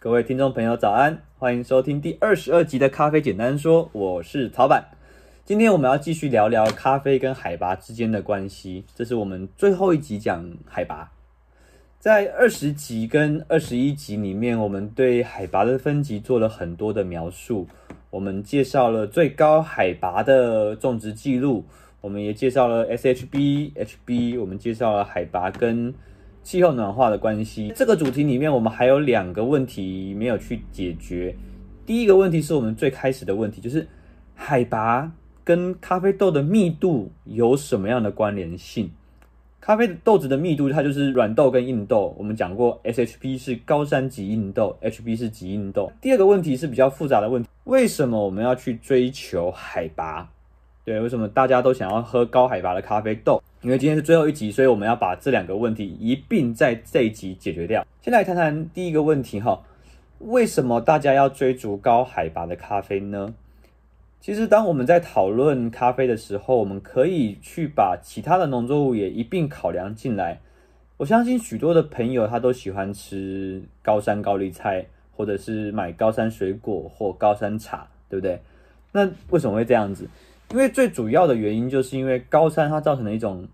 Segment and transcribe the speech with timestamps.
[0.00, 1.20] 各位听众朋友，早安！
[1.38, 4.84] 欢迎收听第二十二集的《咖啡简单说》，我是曹板。
[5.44, 11.10] 今天我们要继续聊聊咖啡跟海拔之间的关系，这是我们最后一集讲海拔。
[11.98, 17.66] 在二十集跟二十一集里面，我们对海拔的分级做了很多的描述。
[18.10, 21.64] 我们介绍了最高海拔的种植记录，
[22.00, 25.92] 我们也介绍了 SHB、HB，我们介绍了海拔跟
[26.48, 31.36] 气候暖化的关系，这个主题里面，我们还有两个问题没有去解决。
[31.84, 33.86] 第一个问题是我们最开始的问题，就是
[34.34, 35.12] 海拔
[35.44, 38.90] 跟咖啡豆的密度有什么样的关联性？
[39.60, 42.16] 咖啡豆子的密度，它就是软豆跟硬豆。
[42.18, 45.92] 我们讲过，SHB 是高山级硬豆，HB 是极硬豆。
[46.00, 50.26] 第二个问题是比较复杂的问题，为什么我们要去追求海拔？
[50.88, 53.42] 对，为什么大家都想要喝高海拔的咖啡豆？
[53.60, 57.86] 因为今天是最后一集，所以我们要把这两个问题一并在这一集解决掉。
[58.00, 59.62] 先来谈谈第一个问题哈，
[60.20, 63.34] 为什么大家要追逐高海拔的咖啡呢？
[64.18, 70.40] 其实当我们在讨论咖啡的时候，我们可以去把其他的农作物也一并考量进来。
[70.96, 78.40] 我相信许多的朋友他都喜欢吃高山高丽菜，或者是买高山水果或高山茶，对不对？
[78.90, 80.08] 那为什么会这样子？
[80.50, 83.46] 因为最主要的原因，就是因为高山它造成的一种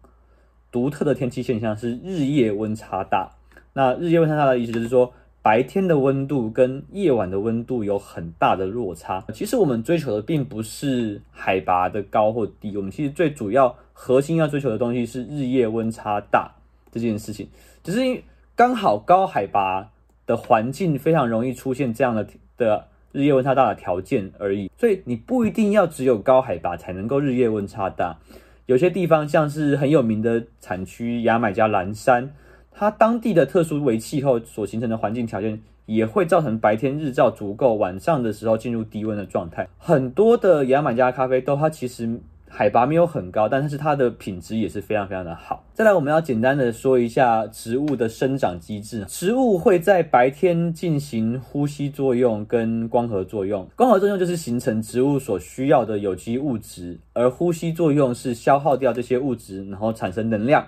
[0.70, 3.30] 独特的天气现象是日夜温差大。
[3.72, 9.24] 那日夜温差大的意思就是说，白天的温度跟夜晚的温度有很大的落差。
[9.32, 16.52] 其实我们追求的并不是海拔的高或低，我们其实最主要核心要追求的东西是日夜温差大
[16.92, 17.48] 这件事情。
[17.82, 18.22] 只是因
[18.54, 19.90] 刚好高海拔
[20.26, 22.86] 的环境非常容易出现这样的的。
[23.14, 28.18] 日夜温差大的条件而已，所以你不一定要只有高海拔才能够日夜温差大。
[28.66, 32.34] 有些地方像是很有名的产区牙买加蓝山，
[32.72, 39.68] 它当地的特殊为气候所形成的环境条件，也会造成白天日照足够，晚上的时候进入低温的状态。
[39.78, 42.20] 很多的牙买加咖啡豆，它其实。
[42.56, 45.64] 海拔没有很高，但是它的品质也是非常非常的好。
[45.74, 49.04] 再来，我们要简单的说一下植物的生长机制。
[49.08, 53.68] 植物会在白天进行呼吸作用跟光合作用。
[53.74, 60.64] 光合作用就是形成植物所需要的有机物质，而呼吸作用是消耗掉这些物质，然后产生能量。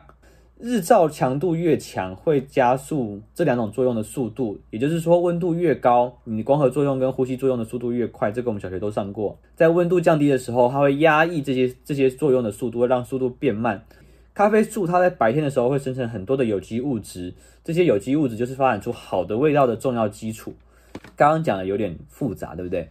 [0.58, 4.58] 日照强度越强，会加速这两种作用的速度。
[4.70, 8.32] 也就是说，温度越高，你光合作用跟呼吸作用的速度越快。
[8.32, 9.38] 这个我们小学都上过。
[9.54, 13.84] 在温度降低的时候，它会压抑这些这些作用的速度，会让速度变慢。
[14.32, 20.54] 咖啡树它在白天的时候会生成很多的有机物质，这些有机物质就是发展出好的味道的重要基础。
[21.14, 22.88] 刚刚讲的有点复杂，对不对？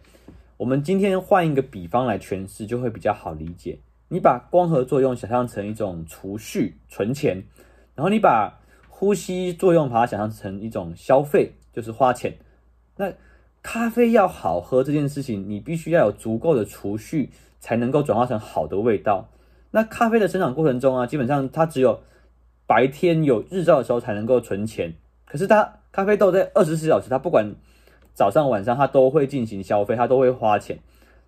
[0.56, 3.78] 我们今天换一个比方来诠释，就会比较好理解。
[4.08, 7.42] 你把光合作用想象成一种储蓄、存钱，
[7.94, 12.36] 然后你把呼吸作用把它想象成一种消费，就是花钱。
[12.96, 13.12] 那
[13.62, 19.28] 咖啡要好喝这件事情，你必须要有足够的储蓄，才能够转化成好的味道。
[19.72, 22.00] 那咖啡的生长过程中啊，基本上它只有
[22.64, 24.94] 白天有日照的时候才能够存钱。
[25.24, 27.52] 可是它咖啡豆在二十四小时，它不管
[28.14, 30.78] 早上晚上，它都会进行消费，它都会花钱。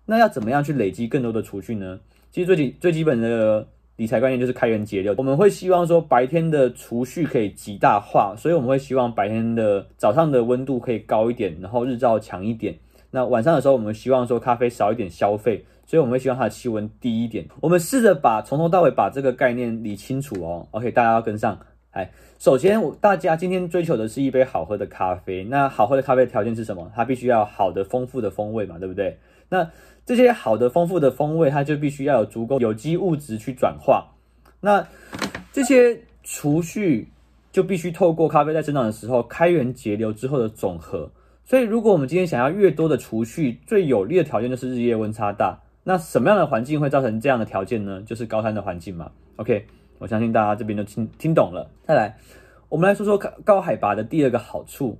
[0.05, 1.99] 那要怎么样去累积更多的储蓄呢？
[2.31, 5.13] 其实最基最基本的理财观念就是开源节流。
[5.17, 12.75] 我们会希望说白天的储蓄可以极大化，所以我们会希望白天的早上的温度可以高一点，然后日照强一点。
[13.11, 17.43] 那晚上的时候，我们希望说咖啡少一点消费，所以我们会希望它的气温低一点。
[17.59, 20.67] 我们试着把从头到尾把这个概念理清楚哦。
[20.71, 21.59] OK，大家要跟上。
[21.89, 22.07] 哎，
[22.37, 25.43] 首先我大家今天追求的是一杯好喝的咖啡。
[25.43, 26.91] 那好喝的咖啡条件是什么？
[26.95, 29.17] 它必须要好的丰富的风味嘛，对不对？
[29.49, 29.67] 那
[30.09, 34.07] 这些好的、丰富的风味，它就必须要有足够有机物质去转化。
[34.59, 34.83] 那
[35.53, 37.07] 这些储蓄
[37.51, 41.07] 就必须透过咖啡在生长的时候开源节流之后的总和。
[41.45, 45.55] 所以，如果我们今天想要越多的储蓄，最有利的条件就是日夜温差大。
[45.83, 48.01] 那什么样的环境会造成这样的条件呢？
[48.01, 49.11] 就是高山的环境嘛。
[49.35, 49.63] OK，
[49.99, 51.69] 我相信大家这边都听听懂了。
[51.85, 52.17] 再来，
[52.67, 53.15] 我们来说说
[53.45, 54.97] 高海拔的第二个好处。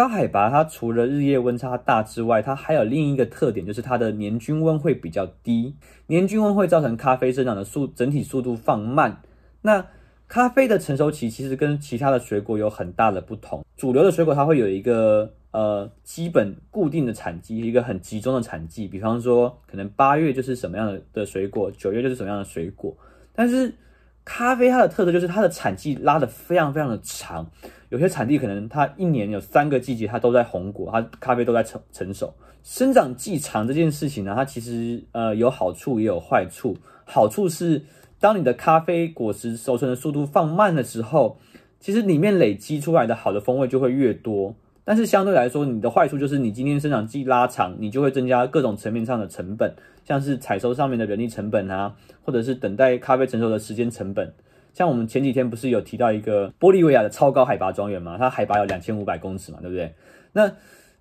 [0.00, 5.74] 高海拔它除了日夜温差大之外，它还有另一个特点，就是它的年均温会比较低。
[6.06, 9.20] 年均温会造成咖啡生长的速整体速度放慢。
[9.60, 9.84] 那
[10.26, 13.62] 咖啡的成熟期其实跟其他的水果有很大的不同。
[13.76, 18.88] 主流的水果它会有一个呃基本固定的产季，一个很集中的产季。
[18.88, 22.96] 比方说，可能八月就是什么样的的水果，九月就是什么样的水果。
[23.34, 23.74] 但是
[24.24, 27.50] 咖啡它的特色就是它的产季拉得非常非常的长。
[27.88, 32.32] 有些产地可能它一年有三个季节，它都在红果，它咖啡都在成成熟。
[32.62, 36.76] 生长季长这件事情呢，它其实呃有好处也有坏处。
[37.04, 37.82] 好处是，
[38.20, 41.38] 当你的咖啡果实熟成的速度放慢的时候，
[41.80, 44.54] 其实里面累积出来的好的风味就会越多。
[44.84, 49.72] 但是相对来说，你的坏处就是你今天生产季拉长，你就会增加各种层面上的成本，
[50.04, 54.32] 像是采收上面的人力成本啊，或者是等待咖啡成熟的时间成本。
[54.72, 59.94] 像我们前几天不是有提到一个玻利维亚的超高海拔庄园嘛，它海拔有两千五百公尺嘛，对不对？
[60.32, 60.50] 那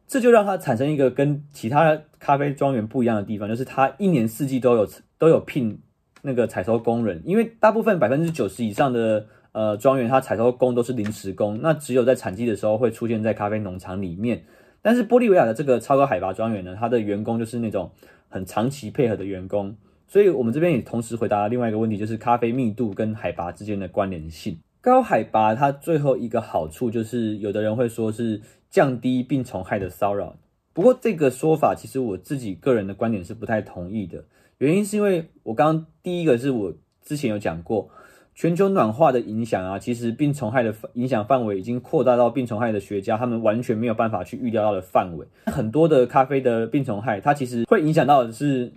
[0.08, 4.88] 这就让它产生一个跟其他咖啡庄园不一样的地方，就是它一年四季都有
[5.18, 5.80] 都有聘
[6.22, 9.26] 那个采收工人，因为大部分百分之九十以上的。
[9.52, 14.44] 呃，庄园它采收工都是临时工，那只有在产季的时候会出现在咖啡农场里面。
[14.82, 17.90] 但是玻利维亚的这个超高海拔庄园呢，它的员工就是那种
[18.30, 19.76] 很长期配合的员工。
[20.08, 24.60] 所以我们这边也同时回答了另外一个问题，就是咖啡密度跟海拔之间的关联性。
[24.82, 30.38] 高海拔它最后一个好处就是，有的人会说是降低病虫害的骚扰。
[30.74, 34.24] 不过这个说法其实我自己个人的观点是不太同意的，
[34.60, 36.74] 原因是因为我刚刚第一个是我
[37.04, 37.90] 之前有讲过。
[38.40, 45.28] 全球暖化的影响啊，其实病虫害的影响范围已经扩大到病虫害的学家他们完全没有办法去预料到的范围。
[45.48, 48.72] 很多的咖啡的病虫害，它其实会影响到的是，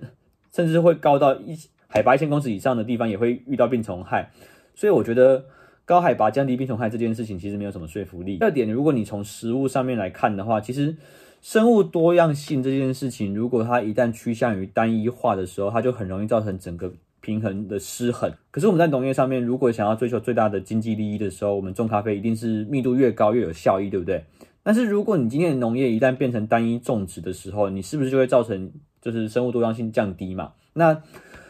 [0.52, 1.56] 甚至会高到一
[1.86, 4.32] 海拔一千公尺以上的地方也会遇到病虫害。
[4.74, 5.44] 所以我觉得
[5.84, 8.38] 高海拔降低病虫害这件事情其实没有什么说服力。
[8.38, 10.96] 第二点，如果你从食物上面来看的话，其实
[11.40, 16.92] 生物多样性这件事情，如果它一旦趋向于单一化的时候，它就很容易造成整个。
[17.22, 18.30] 平衡的失衡。
[18.50, 24.22] 可是我们在农业上面，如果想要追求最大的经济利益的时候，我们种咖啡一定是密度越高越有效益，对不对？
[24.62, 28.70] 但是如果你今天的农业一旦变成单一种植的时候，你是不是就会造成
[29.00, 30.52] 就是生物多样性降低嘛？
[30.74, 31.02] 那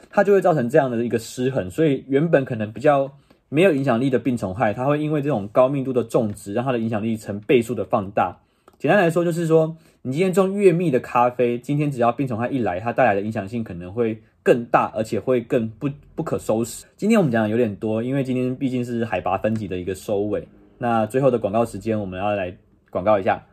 [0.08, 1.70] 它就会造成这样的一个失衡。
[1.70, 3.10] 所以原本可能比较
[3.48, 8.38] 没有影响力的病虫害，它会因为这种高密度的种植，让它的影响力成倍数的放大。
[8.78, 14.22] 简单来说，就是说你今天种越密的咖啡，今天只要病虫害一来，它带来的影响性可能会。
[14.42, 16.84] 更大，而且会更不不可收拾。
[16.96, 20.46] 今天我们讲的有点多，因为今天毕竟是海拔分级的一个收尾。
[20.78, 22.56] 那最后的广告时间，我们要来
[22.90, 23.44] 广告一下。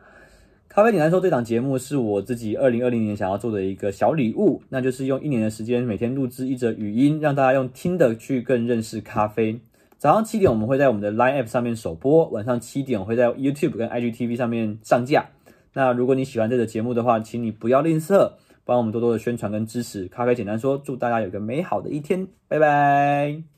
[0.68, 9.60] 咖啡简单说，这档节目是我自己二零二零年想要做的一个小礼物，那就是用一年的时间，每天录制一则语音，让大家用听的去更认识咖啡。
[9.98, 15.26] 早上七点我们会在我们的 Line App 上面首播，晚上七点我会在 YouTube 跟 IGTV 上面上架。
[15.72, 18.32] 那如果你喜欢这个节目的话，请你不要吝啬。
[18.64, 23.50] 帮我们多多的宣传跟支持，咖啡简单说，祝大家有个美好的一天，拜拜。